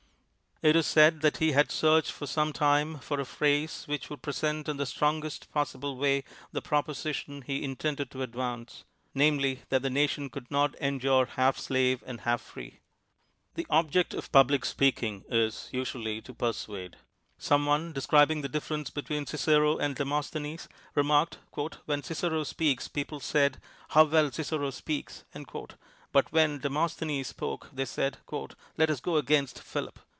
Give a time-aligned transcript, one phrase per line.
[0.63, 4.21] It is said that he had searched for some time for a phrase which would
[4.21, 8.83] present in the strong est possible way the proposition he intended to advance—
[9.15, 12.79] namely, that the nation could not endure half slave and half free.
[13.55, 16.95] The object of public speaking usually is to INTRODUCTION persuade.
[17.39, 21.39] Some one, in describing the difference between Cicero and Demosthenes, remarked:
[21.85, 23.59] "When Cicero spoke people said:
[23.89, 25.23] 'How well Cic ero speaks!'
[26.11, 28.19] but when Demosthenes spoke they said,
[28.77, 29.97] 'Let us go against Philip.'